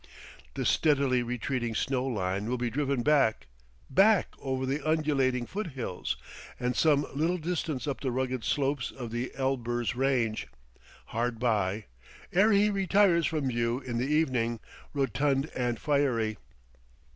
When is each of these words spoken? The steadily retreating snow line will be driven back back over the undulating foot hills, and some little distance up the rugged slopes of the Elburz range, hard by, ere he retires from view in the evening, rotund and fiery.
The 0.55 0.65
steadily 0.65 1.21
retreating 1.21 1.75
snow 1.75 2.03
line 2.07 2.47
will 2.47 2.57
be 2.57 2.71
driven 2.71 3.03
back 3.03 3.45
back 3.87 4.29
over 4.39 4.65
the 4.65 4.81
undulating 4.83 5.45
foot 5.45 5.73
hills, 5.73 6.17
and 6.59 6.75
some 6.75 7.05
little 7.13 7.37
distance 7.37 7.85
up 7.87 8.01
the 8.01 8.09
rugged 8.09 8.43
slopes 8.43 8.89
of 8.89 9.11
the 9.11 9.31
Elburz 9.37 9.95
range, 9.95 10.47
hard 11.13 11.37
by, 11.37 11.85
ere 12.33 12.51
he 12.51 12.71
retires 12.71 13.27
from 13.27 13.49
view 13.49 13.79
in 13.79 13.99
the 13.99 14.07
evening, 14.07 14.59
rotund 14.91 15.51
and 15.55 15.77
fiery. 15.77 16.37